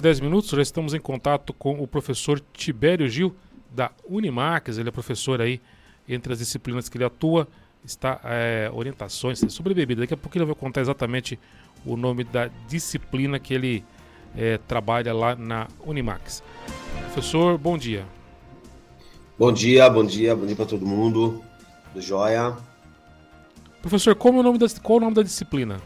[0.00, 3.34] 10 minutos, já estamos em contato com o professor Tibério Gil,
[3.70, 4.78] da Unimax.
[4.78, 5.60] Ele é professor aí,
[6.08, 7.48] entre as disciplinas que ele atua,
[7.84, 10.02] está é, orientações sobre bebida.
[10.02, 11.38] Daqui a pouco ele vai contar exatamente
[11.84, 13.84] o nome da disciplina que ele
[14.36, 16.42] é, trabalha lá na Unimax.
[17.12, 18.04] Professor, bom dia.
[19.38, 21.42] Bom dia, bom dia, bom dia para todo mundo.
[21.92, 22.56] Do Joia.
[23.80, 25.80] Professor, como é o nome da, qual é o nome da disciplina?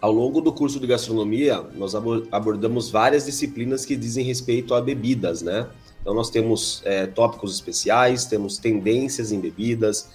[0.00, 1.94] Ao longo do curso de gastronomia, nós
[2.30, 5.68] abordamos várias disciplinas que dizem respeito a bebidas, né?
[6.00, 10.08] Então, nós temos é, tópicos especiais, temos tendências em bebidas,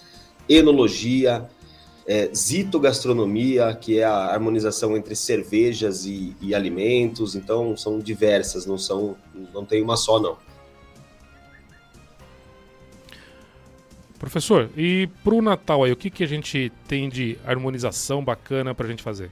[0.48, 1.50] enologia,
[2.08, 7.36] é, zitogastronomia, que é a harmonização entre cervejas e, e, alimentos.
[7.36, 9.18] Então, são diversas, não são,
[9.54, 10.38] não tem uma só, não.
[14.18, 18.74] Professor, e para o Natal aí, o que, que a gente tem de harmonização bacana
[18.74, 19.30] para a gente fazer?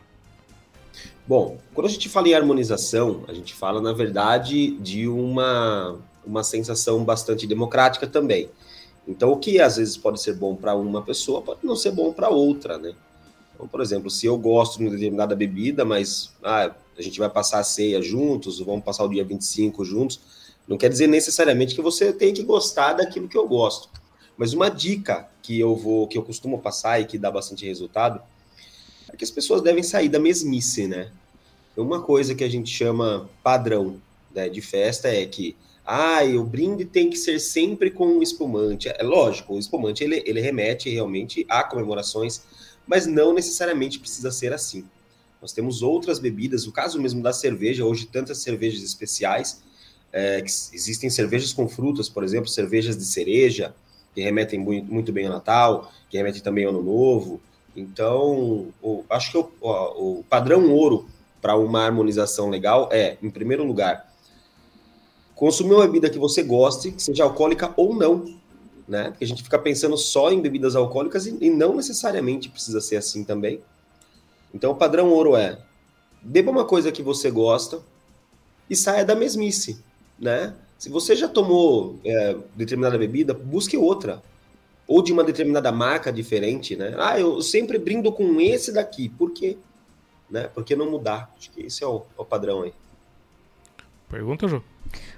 [1.31, 6.43] Bom, quando a gente fala em harmonização, a gente fala, na verdade, de uma, uma
[6.43, 8.49] sensação bastante democrática também.
[9.07, 12.11] Então, o que às vezes pode ser bom para uma pessoa pode não ser bom
[12.11, 12.93] para outra, né?
[13.55, 17.29] Então, por exemplo, se eu gosto de uma determinada bebida, mas ah, a gente vai
[17.29, 20.19] passar a ceia juntos, vamos passar o dia 25 juntos,
[20.67, 23.87] não quer dizer necessariamente que você tem que gostar daquilo que eu gosto.
[24.35, 28.21] Mas uma dica que eu vou, que eu costumo passar e que dá bastante resultado,
[29.07, 31.09] é que as pessoas devem sair da mesmice, né?
[31.75, 34.01] Uma coisa que a gente chama padrão
[34.33, 35.55] né, de festa é que
[35.85, 38.89] ah, o brinde tem que ser sempre com um espumante.
[38.89, 42.41] É lógico, o espumante ele, ele remete realmente a comemorações,
[42.85, 44.85] mas não necessariamente precisa ser assim.
[45.41, 49.63] Nós temos outras bebidas, o caso mesmo da cerveja, hoje tantas cervejas especiais,
[50.13, 53.73] é, existem cervejas com frutas, por exemplo, cervejas de cereja,
[54.13, 57.41] que remetem muito, muito bem ao Natal, que remetem também ao Ano Novo.
[57.75, 61.07] Então, o, acho que o, o padrão ouro
[61.41, 64.11] para uma harmonização legal é, em primeiro lugar,
[65.35, 68.25] consumir uma bebida que você goste, que seja alcoólica ou não,
[68.87, 69.09] né?
[69.09, 72.97] Porque a gente fica pensando só em bebidas alcoólicas e, e não necessariamente precisa ser
[72.97, 73.59] assim também.
[74.53, 75.57] Então, o padrão ouro é
[76.21, 77.79] beba uma coisa que você gosta
[78.69, 79.83] e saia da mesmice,
[80.19, 80.53] né?
[80.77, 84.21] Se você já tomou é, determinada bebida, busque outra.
[84.87, 86.93] Ou de uma determinada marca diferente, né?
[86.97, 89.07] Ah, eu sempre brindo com esse daqui.
[89.09, 89.57] Por quê?
[90.31, 90.47] Né?
[90.47, 91.31] Por que não mudar?
[91.37, 92.73] Acho que esse é o, é o padrão aí.
[94.09, 94.63] Pergunta, Ju.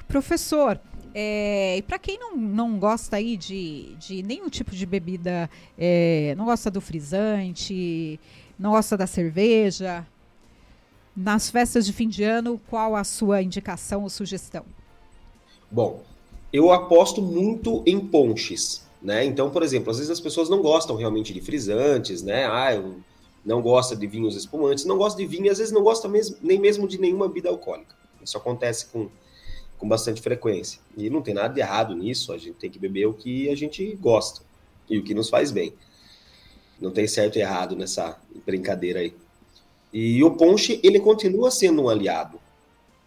[0.07, 0.79] Professor,
[1.13, 6.33] é, e para quem não, não gosta aí de, de nenhum tipo de bebida, é,
[6.35, 8.19] não gosta do frisante,
[8.57, 10.05] não gosta da cerveja,
[11.15, 14.65] nas festas de fim de ano, qual a sua indicação ou sugestão?
[15.69, 16.03] Bom,
[16.51, 19.23] eu aposto muito em ponches, né?
[19.25, 22.45] Então, por exemplo, às vezes as pessoas não gostam realmente de frisantes, né?
[22.45, 22.97] Ah, eu
[23.45, 26.59] não gosta de vinhos espumantes, não gosta de vinho, às vezes não gosta mesmo, nem
[26.59, 27.95] mesmo de nenhuma bebida alcoólica.
[28.21, 29.09] Isso acontece com
[29.83, 30.79] com bastante frequência.
[30.95, 33.55] E não tem nada de errado nisso, a gente tem que beber o que a
[33.55, 34.41] gente gosta
[34.89, 35.73] e o que nos faz bem.
[36.79, 39.13] Não tem certo e errado nessa brincadeira aí.
[39.91, 42.39] E o ponche, ele continua sendo um aliado.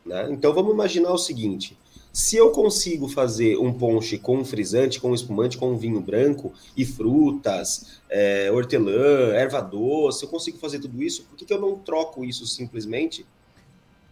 [0.04, 0.28] Né?
[0.30, 1.78] Então vamos imaginar o seguinte:
[2.16, 6.82] se eu consigo fazer um ponche com frisante, com um espumante, com vinho branco e
[6.82, 11.78] frutas, é, hortelã, erva doce, eu consigo fazer tudo isso, por que, que eu não
[11.78, 13.26] troco isso simplesmente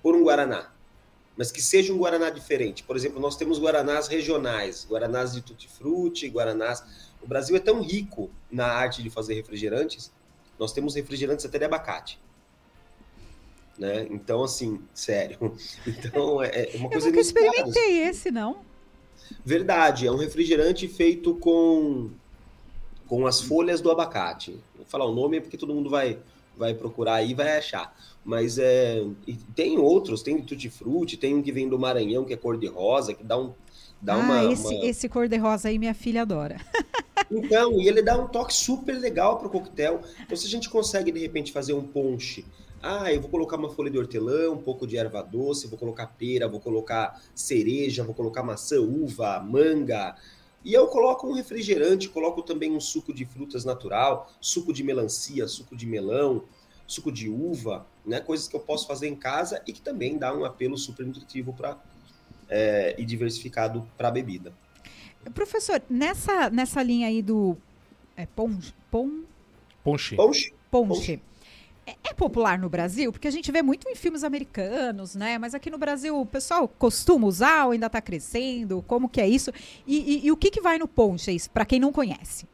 [0.02, 0.70] por um guaraná?
[1.34, 2.84] mas que seja um Guaraná diferente.
[2.84, 6.84] Por exemplo, nós temos Guaranás regionais, Guaranás de tutti-frutti, Guaranás...
[7.20, 10.12] O Brasil é tão rico na arte de fazer refrigerantes,
[10.56, 12.20] nós temos refrigerantes até de abacate.
[13.78, 14.06] Né?
[14.10, 15.38] Então, assim, sério.
[15.86, 17.08] Então, é, é uma coisa...
[17.08, 18.58] Eu nunca experimentei esse, não.
[19.44, 22.10] Verdade, é um refrigerante feito com,
[23.06, 24.58] com as folhas do abacate.
[24.76, 26.18] Vou falar o nome porque todo mundo vai,
[26.56, 27.94] vai procurar aí e vai achar.
[28.24, 29.04] Mas é,
[29.54, 33.22] tem outros, tem Tutti Frutti, tem um que vem do Maranhão, que é cor-de-rosa, que
[33.22, 33.52] dá um.
[34.00, 34.86] Dá ah, uma, esse, uma...
[34.86, 36.58] esse cor-de-rosa aí minha filha adora.
[37.30, 40.00] então, e ele dá um toque super legal pro coquetel.
[40.20, 42.44] Então, se a gente consegue, de repente, fazer um ponche.
[42.86, 46.06] Ah, eu vou colocar uma folha de hortelã, um pouco de erva doce, vou colocar
[46.06, 50.16] pera, vou colocar cereja, vou colocar maçã, uva, manga.
[50.62, 55.48] E eu coloco um refrigerante, coloco também um suco de frutas natural, suco de melancia,
[55.48, 56.44] suco de melão
[56.86, 58.20] suco de uva, né?
[58.20, 61.52] Coisas que eu posso fazer em casa e que também dá um apelo super nutritivo
[61.52, 61.78] para
[62.48, 64.52] é, e diversificado para a bebida.
[65.32, 67.56] Professor, nessa, nessa linha aí do
[68.16, 68.58] é, pon,
[68.90, 69.22] pon,
[69.82, 70.14] ponche.
[70.16, 70.54] Ponche.
[70.70, 71.12] ponche.
[71.14, 71.20] É,
[71.86, 73.12] é, popular no Brasil?
[73.12, 75.38] Porque a gente vê muito em filmes americanos, né?
[75.38, 78.82] Mas aqui no Brasil o pessoal costuma usar ou ainda está crescendo?
[78.86, 79.52] Como que é isso?
[79.86, 82.46] E, e, e o que, que vai no ponche, para quem não conhece?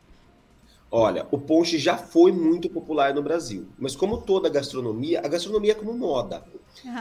[0.92, 5.70] Olha, o ponche já foi muito popular no Brasil, mas como toda gastronomia, a gastronomia
[5.70, 6.44] é como moda.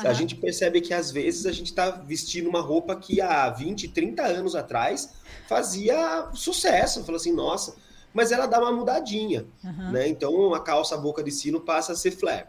[0.03, 3.87] A gente percebe que às vezes a gente está vestindo uma roupa que há 20,
[3.87, 5.13] 30 anos atrás
[5.47, 7.03] fazia sucesso.
[7.03, 7.75] Fala assim, nossa,
[8.13, 9.45] mas ela dá uma mudadinha.
[9.63, 9.91] Uhum.
[9.91, 10.07] Né?
[10.07, 12.47] Então a calça boca de sino passa a ser flare.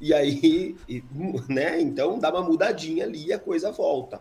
[0.00, 0.76] E aí,
[1.48, 1.80] né?
[1.80, 4.20] Então dá uma mudadinha ali e a coisa volta.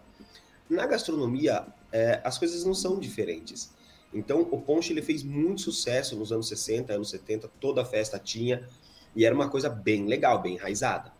[0.69, 3.72] Na gastronomia, é, as coisas não são diferentes.
[4.14, 8.18] Então, o ponche ele fez muito sucesso nos anos 60, anos 70, toda a festa
[8.18, 8.68] tinha,
[9.16, 11.12] e era uma coisa bem legal, bem enraizada.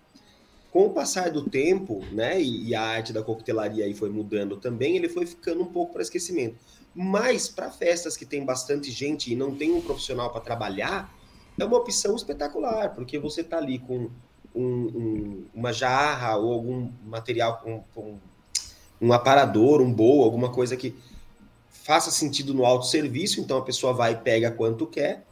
[0.72, 4.58] Com o passar do tempo, né, e, e a arte da coquetelaria aí foi mudando
[4.58, 6.58] também, ele foi ficando um pouco para esquecimento.
[7.00, 11.14] Mas para festas que tem bastante gente e não tem um profissional para trabalhar,
[11.56, 14.10] é uma opção espetacular, porque você está ali com
[14.56, 18.18] um, um, uma jarra ou algum material com, com
[19.00, 20.96] um aparador, um bowl, alguma coisa que
[21.70, 25.24] faça sentido no autosserviço, então a pessoa vai e pega quanto quer.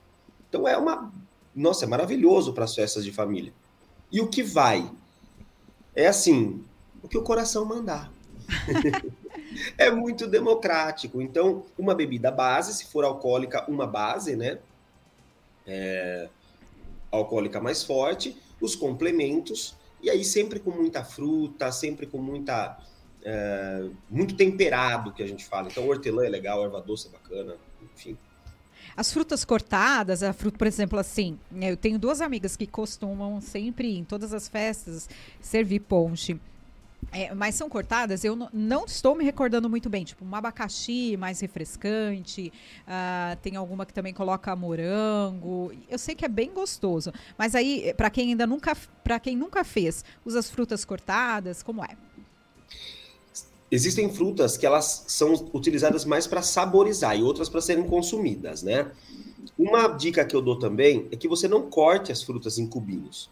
[0.47, 1.11] Então é uma.
[1.55, 3.51] Nossa, é maravilhoso para as festas de família.
[4.11, 4.87] E o que vai?
[5.95, 6.63] É assim,
[7.01, 8.11] o que o coração mandar.
[9.77, 11.21] é muito democrático.
[11.21, 14.59] Então, uma bebida base, se for alcoólica, uma base, né?
[15.67, 16.29] É,
[17.11, 22.77] alcoólica mais forte, os complementos, e aí sempre com muita fruta, sempre com muita
[23.23, 25.67] é, muito temperado que a gente fala.
[25.67, 27.55] Então, hortelã é legal, erva doce é bacana,
[27.95, 28.17] enfim.
[28.95, 33.97] As frutas cortadas, a fruta, por exemplo, assim, eu tenho duas amigas que costumam sempre,
[33.97, 35.09] em todas as festas,
[35.41, 36.39] servir ponche.
[37.11, 40.03] É, mas são cortadas, eu não estou me recordando muito bem.
[40.03, 42.51] Tipo, um abacaxi mais refrescante.
[42.81, 45.71] Uh, tem alguma que também coloca morango.
[45.89, 47.13] Eu sei que é bem gostoso.
[47.37, 51.83] Mas aí, para quem ainda nunca, para quem nunca fez, usa as frutas cortadas, como
[51.83, 51.95] é?
[53.71, 58.91] Existem frutas que elas são utilizadas mais para saborizar e outras para serem consumidas, né?
[59.57, 63.29] Uma dica que eu dou também é que você não corte as frutas em cubinhos.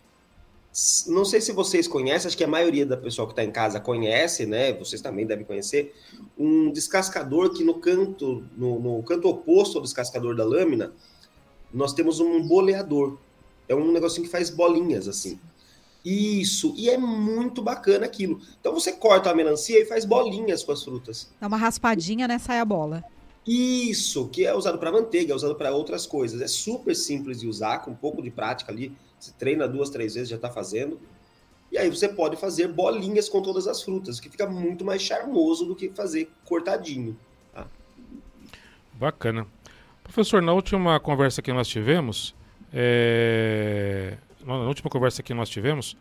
[1.07, 3.79] Não sei se vocês conhecem, acho que a maioria da pessoa que está em casa
[3.79, 4.73] conhece, né?
[4.73, 5.93] Vocês também devem conhecer
[6.37, 10.91] um descascador que no canto, no, no canto oposto ao descascador da lâmina,
[11.71, 13.17] nós temos um boleador.
[13.69, 15.39] É um negocinho que faz bolinhas assim.
[16.03, 18.41] Isso, e é muito bacana aquilo.
[18.59, 21.29] Então você corta a melancia e faz bolinhas com as frutas.
[21.39, 22.39] Dá uma raspadinha, né?
[22.39, 23.03] Sai a bola.
[23.45, 26.41] Isso, que é usado para manteiga, é usado para outras coisas.
[26.41, 28.91] É super simples de usar, com um pouco de prática ali.
[29.23, 30.99] Você treina duas, três vezes, já está fazendo.
[31.71, 35.65] E aí você pode fazer bolinhas com todas as frutas, que fica muito mais charmoso
[35.65, 37.17] do que fazer cortadinho.
[37.53, 37.65] Tá?
[38.93, 39.47] Bacana.
[40.03, 42.35] Professor, na última conversa que nós tivemos,
[42.73, 45.95] é na última conversa que nós tivemos,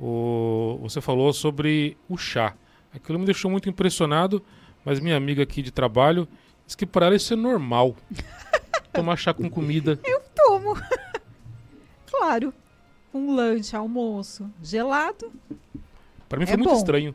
[0.00, 2.54] o, você falou sobre o chá.
[2.90, 4.42] Aquilo me deixou muito impressionado,
[4.82, 6.26] mas minha amiga aqui de trabalho
[6.64, 7.94] disse que para ela isso é normal.
[8.94, 10.00] Tomar chá com comida.
[10.02, 10.74] Eu tomo.
[12.18, 12.52] Claro.
[13.12, 15.32] Um lanche, almoço, gelado.
[16.28, 16.76] Para mim foi é muito bom.
[16.76, 17.14] estranho.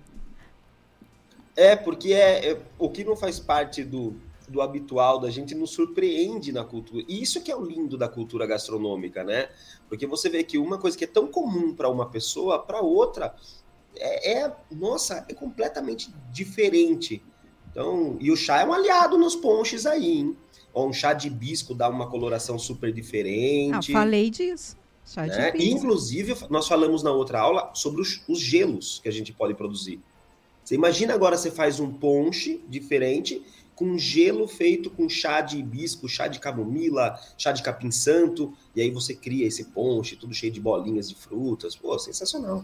[1.55, 4.15] É, porque é, é, o que não faz parte do,
[4.47, 7.03] do habitual da gente nos surpreende na cultura.
[7.07, 9.49] E isso que é o lindo da cultura gastronômica, né?
[9.87, 13.35] Porque você vê que uma coisa que é tão comum para uma pessoa, para outra,
[13.95, 17.21] é, é, nossa, é completamente diferente.
[17.69, 20.37] Então, e o chá é um aliado nos ponches aí, hein?
[20.73, 23.91] Ou um chá de hibisco dá uma coloração super diferente.
[23.91, 24.77] Ah, falei disso.
[25.15, 25.53] Né?
[25.59, 29.99] Inclusive, nós falamos na outra aula sobre os, os gelos que a gente pode produzir.
[30.63, 33.41] Você imagina agora você faz um ponche diferente
[33.75, 38.81] com gelo feito com chá de hibisco, chá de camomila, chá de capim santo, e
[38.81, 41.75] aí você cria esse ponche, tudo cheio de bolinhas de frutas.
[41.75, 42.63] Pô, sensacional.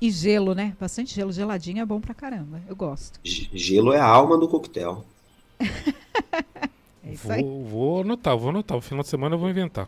[0.00, 0.74] E gelo, né?
[0.80, 2.62] Bastante gelo, geladinho é bom pra caramba.
[2.66, 3.20] Eu gosto.
[3.22, 5.04] Gelo é a alma do coquetel.
[7.04, 7.42] é isso aí.
[7.42, 8.78] Vou, vou anotar, vou anotar.
[8.78, 9.86] O final de semana eu vou inventar.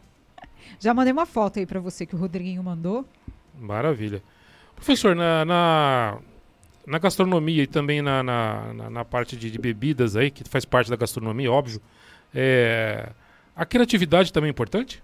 [0.79, 3.05] Já mandei uma foto aí para você que o Rodriguinho mandou.
[3.59, 4.23] Maravilha.
[4.75, 6.19] Professor, na, na,
[6.87, 10.65] na gastronomia e também na, na, na, na parte de, de, bebidas aí, que faz
[10.65, 11.81] parte da gastronomia, óbvio,
[12.35, 13.11] é,
[13.55, 15.03] a criatividade também é importante?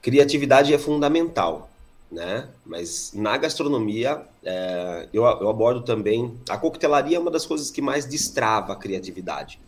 [0.00, 1.68] Criatividade é fundamental,
[2.10, 2.48] né?
[2.64, 6.34] Mas na gastronomia, é, eu, eu abordo também...
[6.48, 9.60] A coquetelaria é uma das coisas que mais destrava a criatividade,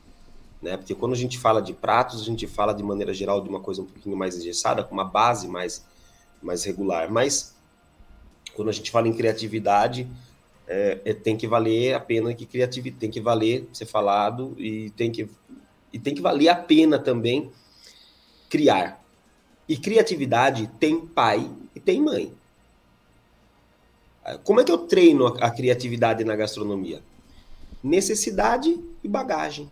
[0.61, 0.77] né?
[0.77, 3.61] Porque quando a gente fala de pratos, a gente fala de maneira geral de uma
[3.61, 5.85] coisa um pouquinho mais engessada, com uma base mais,
[6.43, 7.11] mais regular.
[7.11, 7.57] Mas
[8.55, 10.09] quando a gente fala em criatividade,
[10.67, 14.91] é, é, tem que valer a pena que criatividade tem que valer ser falado e
[14.91, 15.29] tem que
[15.91, 17.51] e tem que valer a pena também
[18.51, 19.03] criar.
[19.67, 22.35] E criatividade tem pai e tem mãe.
[24.45, 27.03] Como é que eu treino a, a criatividade na gastronomia?
[27.83, 29.71] Necessidade e bagagem.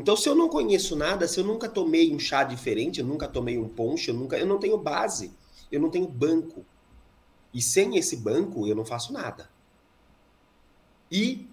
[0.00, 3.28] Então, se eu não conheço nada, se eu nunca tomei um chá diferente, eu nunca
[3.28, 5.30] tomei um ponche, eu nunca, eu não tenho base,
[5.70, 6.64] eu não tenho banco.
[7.52, 9.50] E sem esse banco, eu não faço nada.
[11.12, 11.46] E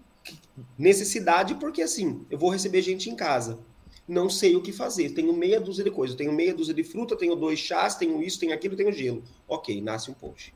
[0.77, 3.59] necessidade, porque assim, eu vou receber gente em casa.
[4.07, 5.09] Não sei o que fazer.
[5.09, 6.15] Tenho meia dúzia de coisas.
[6.15, 9.25] Tenho meia dúzia de fruta, tenho dois chás, tenho isso, tenho aquilo, tenho gelo.
[9.45, 10.53] Ok, nasce um ponche.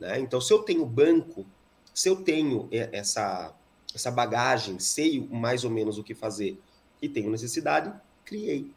[0.00, 0.20] Né?
[0.20, 1.44] Então, se eu tenho banco,
[1.92, 3.54] se eu tenho essa,
[3.94, 6.58] essa bagagem, sei mais ou menos o que fazer
[7.04, 7.92] e tenho necessidade,
[8.24, 8.70] criei.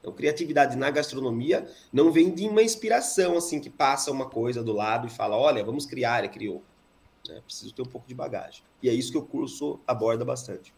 [0.00, 4.72] Então, criatividade na gastronomia não vem de uma inspiração, assim, que passa uma coisa do
[4.72, 6.62] lado e fala, olha, vamos criar, e criou.
[7.28, 7.40] Né?
[7.44, 8.62] Preciso ter um pouco de bagagem.
[8.82, 10.72] E é isso que o curso aborda bastante.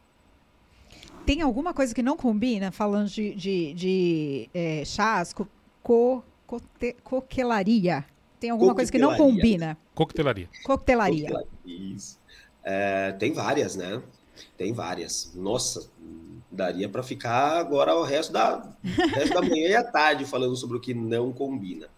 [1.26, 5.46] Tem alguma coisa que não combina, falando de, de, de é, chás, co,
[5.82, 6.24] co,
[7.04, 8.04] coquelaria?
[8.40, 9.76] Tem alguma coisa que não combina?
[9.94, 10.48] Coquetelaria.
[10.64, 11.46] Coquetelaria.
[11.66, 12.18] Isso.
[12.64, 14.02] É, tem várias, né?
[14.56, 15.32] Tem várias.
[15.34, 15.90] Nossa,
[16.50, 20.56] daria para ficar agora o resto da, o resto da manhã e à tarde falando
[20.56, 21.88] sobre o que não combina.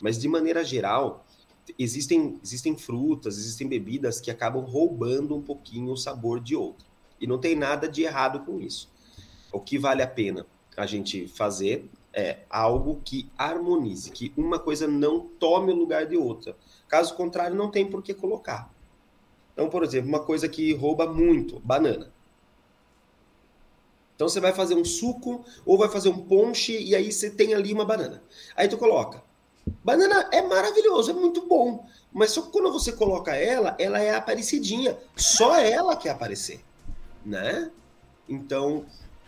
[0.00, 1.24] Mas de maneira geral,
[1.78, 6.86] existem, existem frutas, existem bebidas que acabam roubando um pouquinho o sabor de outra.
[7.20, 8.90] E não tem nada de errado com isso.
[9.50, 14.86] O que vale a pena a gente fazer é algo que harmonize, que uma coisa
[14.86, 16.56] não tome o lugar de outra.
[16.88, 18.70] Caso contrário, não tem por que colocar.
[19.52, 22.12] Então, por exemplo, uma coisa que rouba muito, banana.
[24.16, 27.54] Então você vai fazer um suco ou vai fazer um ponche e aí você tem
[27.54, 28.22] ali uma banana.
[28.56, 29.22] Aí tu coloca.
[29.84, 31.86] Banana é maravilhoso, é muito bom.
[32.10, 34.96] Mas só que quando você coloca ela, ela é aparecidinha.
[35.14, 36.64] Só ela quer aparecer,
[37.24, 37.70] né?
[38.26, 38.86] Então,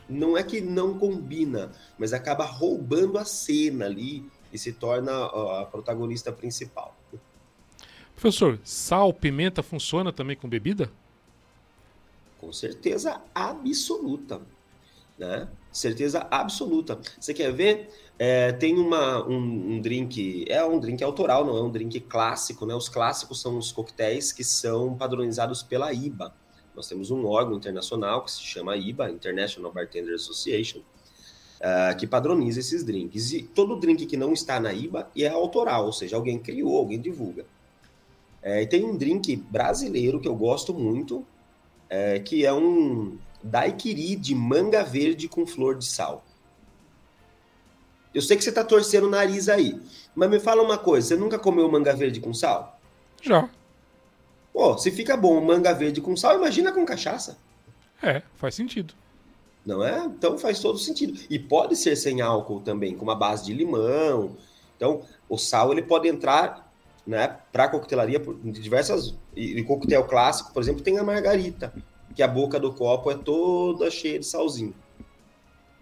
[0.09, 5.27] não é que não combina, mas acaba roubando a cena ali e se torna
[5.61, 6.97] a protagonista principal.
[8.15, 10.91] Professor, sal, pimenta funciona também com bebida?
[12.41, 14.41] Com certeza absoluta
[15.19, 15.49] né?
[15.73, 16.99] Certeza absoluta.
[17.19, 17.91] Você quer ver?
[18.19, 22.67] É, tem uma, um, um, drink, é um drink autoral, não é um drink clássico,
[22.67, 22.75] né?
[22.75, 26.35] Os clássicos são os coquetéis que são padronizados pela IBA.
[26.75, 32.61] Nós temos um órgão internacional que se chama IBA, International Bartender Association, uh, que padroniza
[32.61, 33.33] esses drinks.
[33.33, 37.01] E todo drink que não está na IBA é autoral, ou seja, alguém criou, alguém
[37.01, 37.45] divulga.
[38.43, 41.25] É, e tem um drink brasileiro que eu gosto muito,
[41.91, 46.25] é, que é um, daiquiri de manga verde com flor de sal.
[48.15, 49.81] Eu sei que você tá torcendo o nariz aí,
[50.15, 52.79] mas me fala uma coisa, você nunca comeu manga verde com sal?
[53.23, 53.49] Já.
[54.53, 57.39] Pô, se fica bom manga verde com sal, imagina com cachaça.
[58.03, 58.95] É, faz sentido.
[59.65, 60.05] Não é?
[60.05, 61.21] Então faz todo sentido.
[61.29, 64.37] E pode ser sem álcool também, com uma base de limão.
[64.77, 66.73] Então, o sal ele pode entrar
[67.07, 69.15] né, para coquetelaria de diversas.
[69.37, 71.73] E, e coquetel clássico, por exemplo, tem a margarita
[72.15, 74.75] que a boca do copo é toda cheia de salzinho.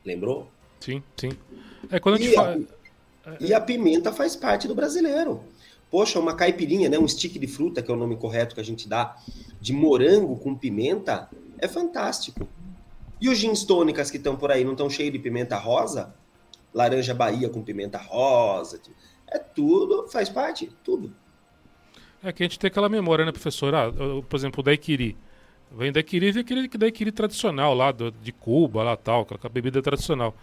[0.05, 0.49] Lembrou?
[0.81, 1.31] Sim, sim.
[1.91, 2.61] É quando a gente e, fala...
[3.25, 5.43] a, e a pimenta faz parte do brasileiro.
[5.91, 8.65] Poxa, uma caipirinha, né, um stick de fruta, que é o nome correto que a
[8.65, 9.17] gente dá,
[9.61, 11.29] de morango com pimenta,
[11.59, 12.47] é fantástico.
[13.21, 16.15] E os gins tônicas que estão por aí não estão cheios de pimenta rosa?
[16.75, 18.81] Laranja Bahia com pimenta rosa.
[19.29, 21.15] É tudo, faz parte, tudo.
[22.23, 23.75] É que a gente tem aquela memória, né, professor?
[23.75, 23.91] Ah,
[24.29, 25.17] por exemplo, o daiquiri.
[25.73, 30.35] Vem daiquiri, vem aquele daiquiri tradicional lá do, de Cuba, lá tal, aquela bebida tradicional.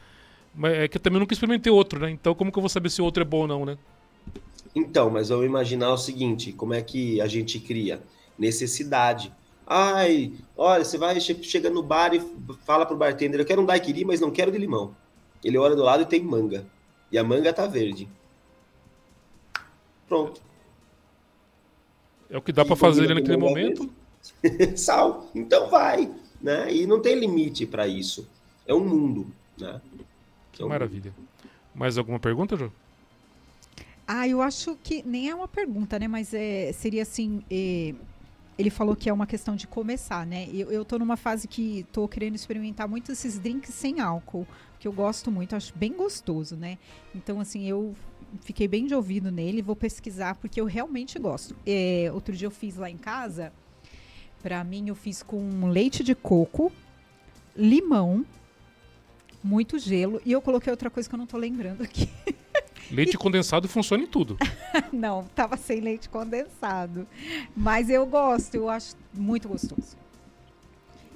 [0.53, 2.11] Mas é que eu também nunca experimentei outro, né?
[2.11, 3.77] Então como que eu vou saber se o outro é bom ou não, né?
[4.75, 8.01] Então, mas vamos imaginar o seguinte, como é que a gente cria?
[8.37, 9.31] Necessidade.
[9.65, 12.21] Ai, olha, você vai, chega no bar e
[12.65, 14.95] fala pro bartender, eu quero um daiquiri, mas não quero de limão.
[15.43, 16.65] Ele olha do lado e tem manga.
[17.11, 18.07] E a manga tá verde.
[20.07, 20.41] Pronto.
[22.29, 23.89] É o que dá para fazer naquele momento.
[24.77, 25.29] sal.
[25.33, 26.11] Então vai,
[26.41, 26.73] né?
[26.73, 28.27] E não tem limite para isso.
[28.65, 29.27] É um mundo,
[29.57, 29.81] né?
[30.51, 31.13] Que é um maravilha.
[31.17, 31.29] Mundo.
[31.73, 32.69] Mais alguma pergunta, Jô?
[34.07, 36.07] Ah, eu acho que nem é uma pergunta, né?
[36.07, 37.43] Mas é, seria assim.
[37.49, 37.93] É,
[38.57, 40.47] ele falou que é uma questão de começar, né?
[40.53, 44.45] Eu, eu tô numa fase que tô querendo experimentar muito esses drinks sem álcool,
[44.79, 46.77] que eu gosto muito, acho bem gostoso, né?
[47.15, 47.95] Então, assim, eu
[48.41, 51.55] fiquei bem de ouvido nele, vou pesquisar, porque eu realmente gosto.
[51.65, 53.51] É, outro dia eu fiz lá em casa
[54.43, 56.69] para mim, eu fiz com leite de coco,
[57.55, 58.25] limão,
[59.41, 62.09] muito gelo e eu coloquei outra coisa que eu não tô lembrando aqui.
[62.91, 63.17] Leite e...
[63.17, 64.37] condensado funciona em tudo.
[64.91, 67.07] não, tava sem leite condensado.
[67.55, 69.95] Mas eu gosto, eu acho muito gostoso.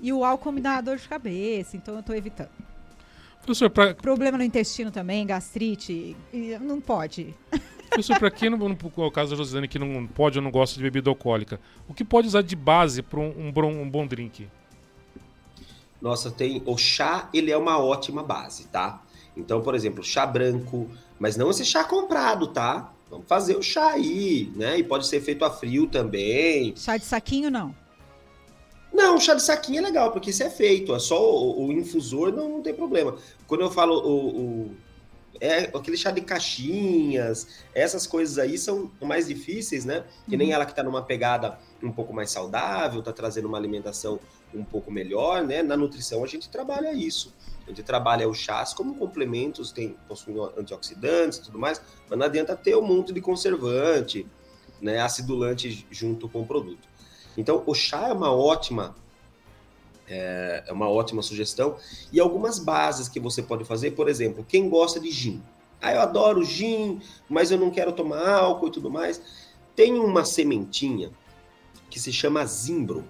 [0.02, 2.50] E o álcool me dá dor de cabeça, então eu tô evitando.
[3.42, 3.94] Professor, pra...
[3.94, 6.16] Problema no intestino também, gastrite,
[6.62, 7.36] não pode.
[7.98, 10.84] Professor, para quem, no, no caso da Josiane, que não pode ou não gosta de
[10.84, 14.48] bebida alcoólica, o que pode usar de base para um, um, um, bom drink?
[16.00, 16.62] Nossa, tem.
[16.68, 19.02] O chá, ele é uma ótima base, tá?
[19.36, 20.88] Então, por exemplo, chá branco,
[21.18, 22.94] mas não esse chá comprado, tá?
[23.10, 24.78] Vamos fazer o chá aí, né?
[24.78, 26.76] E pode ser feito a frio também.
[26.76, 27.74] Chá de saquinho, não?
[28.94, 30.94] Não, chá de saquinho é legal, porque isso é feito.
[30.94, 33.16] É só o, o infusor, não, não, tem problema.
[33.48, 34.78] Quando eu falo o, o,
[35.40, 40.04] é aquele chá de caixinhas, essas coisas aí são mais difíceis, né?
[40.28, 40.54] Que nem uhum.
[40.54, 44.20] ela que tá numa pegada um pouco mais saudável, tá trazendo uma alimentação
[44.54, 45.62] um pouco melhor, né?
[45.62, 47.34] Na nutrição a gente trabalha isso.
[47.66, 52.26] A gente trabalha os chás como complementos, tem possuem antioxidantes e tudo mais, mas não
[52.26, 54.26] adianta ter um monte de conservante,
[54.82, 56.88] né, acidulante junto com o produto.
[57.36, 58.96] Então, o chá é uma ótima
[60.08, 61.76] é, é uma ótima sugestão
[62.12, 65.42] e algumas bases que você pode fazer, por exemplo, quem gosta de gin.
[65.82, 67.00] Ah, eu adoro gin,
[67.30, 69.22] mas eu não quero tomar álcool e tudo mais.
[69.76, 71.12] Tem uma sementinha
[71.90, 73.06] que se chama zimbro.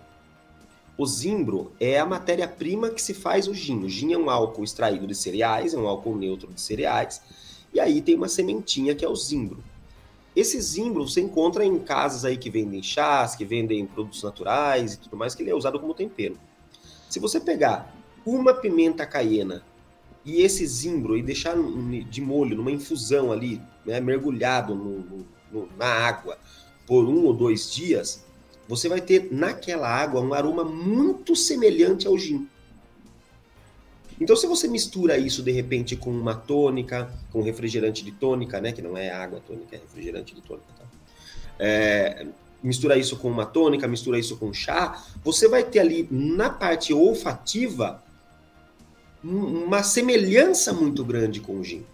[0.97, 3.83] O zimbro é a matéria-prima que se faz o gin.
[3.83, 7.21] O gin é um álcool extraído de cereais, é um álcool neutro de cereais.
[7.73, 9.63] E aí tem uma sementinha que é o zimbro.
[10.35, 14.99] Esse zimbro você encontra em casas aí que vendem chás, que vendem produtos naturais e
[14.99, 16.37] tudo mais, que ele é usado como tempero.
[17.09, 17.95] Se você pegar
[18.25, 19.63] uma pimenta caiena
[20.25, 21.55] e esse zimbro e deixar
[22.09, 26.37] de molho numa infusão ali, né, mergulhado no, no, na água
[26.85, 28.25] por um ou dois dias,
[28.67, 32.47] você vai ter naquela água um aroma muito semelhante ao gin.
[34.19, 38.71] Então, se você mistura isso de repente com uma tônica, com refrigerante de tônica, né,
[38.71, 40.85] que não é água tônica, é refrigerante de tônica, tá?
[41.59, 42.27] É,
[42.63, 46.93] mistura isso com uma tônica, mistura isso com chá, você vai ter ali na parte
[46.93, 48.03] olfativa
[49.23, 51.85] uma semelhança muito grande com o gin.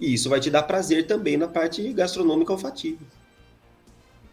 [0.00, 3.04] E isso vai te dar prazer também na parte gastronômica olfativa.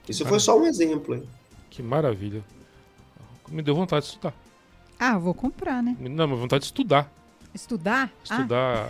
[0.08, 1.16] Isso foi só um exemplo.
[1.16, 1.28] Hein?
[1.70, 2.44] Que maravilha.
[3.50, 4.34] Me deu vontade de estudar.
[5.00, 5.96] Ah, vou comprar, né?
[6.00, 7.12] Não, mas vontade de estudar.
[7.54, 8.12] Estudar?
[8.24, 8.88] Estudar,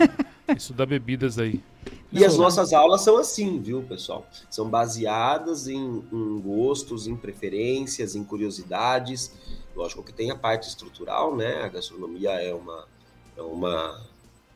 [0.47, 0.53] ah.
[0.55, 1.63] estudar bebidas aí.
[2.11, 4.25] E as nossas aulas são assim, viu, pessoal?
[4.49, 9.33] São baseadas em, em, gostos, em preferências, em curiosidades.
[9.75, 11.61] Lógico que tem a parte estrutural, né?
[11.63, 12.87] A gastronomia é uma,
[13.35, 14.05] é uma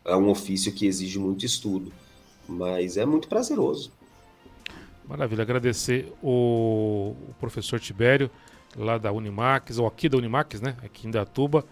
[0.06, 1.91] é um ofício que exige muito estudo,
[2.47, 3.91] mas é muito prazeroso.
[5.08, 8.30] Maravilha, agradecer o, o professor Tibério,
[8.75, 10.77] lá da Unimax, ou aqui da Unimax, né?
[10.84, 11.65] Aqui em Datuba.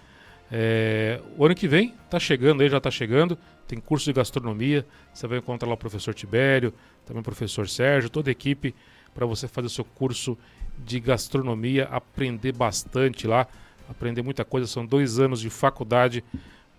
[0.51, 4.85] É, o ano que vem, tá chegando aí, já tá chegando, tem curso de gastronomia.
[5.13, 6.73] Você vai encontrar lá o professor Tibério,
[7.05, 8.73] também o professor Sérgio, toda a equipe
[9.13, 10.37] para você fazer o seu curso
[10.77, 13.47] de gastronomia, aprender bastante lá,
[13.89, 14.67] aprender muita coisa.
[14.67, 16.23] São dois anos de faculdade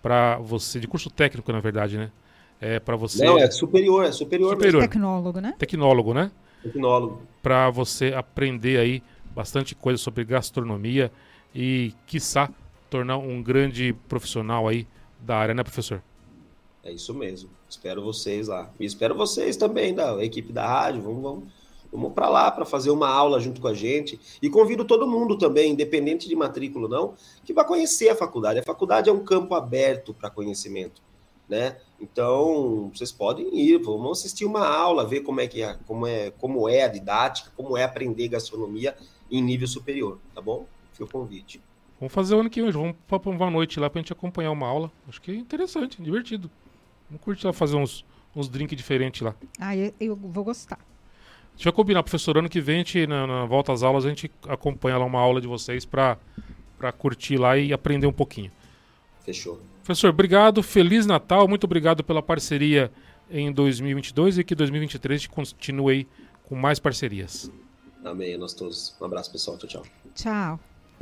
[0.01, 2.11] para você, de curso técnico, na verdade, né?
[2.61, 3.23] É para você.
[3.25, 4.53] Não, é superior, é superior.
[4.53, 4.81] superior.
[4.81, 5.55] Tecnólogo, né?
[5.57, 6.31] Tecnólogo, né?
[6.63, 7.21] Tecnólogo.
[7.41, 9.03] Para você aprender aí
[9.33, 11.11] bastante coisa sobre gastronomia
[11.53, 12.49] e, quiçá,
[12.89, 14.87] tornar um grande profissional aí
[15.19, 16.01] da área, né, professor?
[16.83, 17.49] É isso mesmo.
[17.69, 18.71] Espero vocês lá.
[18.79, 21.01] E espero vocês também, da equipe da rádio.
[21.01, 21.43] Vamos, vamos,
[21.91, 24.19] vamos para lá para fazer uma aula junto com a gente.
[24.41, 28.59] E convido todo mundo também, independente de matrícula ou não, que vá conhecer a faculdade.
[28.59, 31.01] A faculdade é um campo aberto para conhecimento
[31.49, 31.77] né?
[31.99, 36.29] Então, vocês podem ir, vamos assistir uma aula, ver como é que é, como é,
[36.31, 38.95] como é a didática, como é aprender gastronomia
[39.29, 40.67] em nível superior, tá bom?
[40.93, 41.61] Fica o convite.
[41.99, 44.51] Vamos fazer o ano que vem, vamos para uma noite lá para a gente acompanhar
[44.51, 44.91] uma aula.
[45.07, 46.49] Acho que é interessante, divertido.
[47.09, 49.35] Vamos curtir lá fazer uns, uns drinks diferentes lá.
[49.59, 50.77] Ah, eu, eu, vou gostar.
[50.77, 54.05] A gente vai combinar, professor, ano que vem, a gente, na, na volta às aulas,
[54.05, 56.17] a gente acompanha lá uma aula de vocês para
[56.97, 58.51] curtir lá e aprender um pouquinho.
[59.25, 59.59] Fechou.
[59.83, 60.63] Professor, obrigado.
[60.63, 61.47] Feliz Natal.
[61.49, 62.89] Muito obrigado pela parceria
[63.29, 66.07] em 2022 e que 2023 continue aí
[66.43, 67.51] com mais parcerias.
[68.05, 68.95] Amém, nós todos.
[69.01, 69.57] Um abraço, pessoal.
[69.57, 69.83] Tchau, tchau.
[70.15, 70.59] Tchau.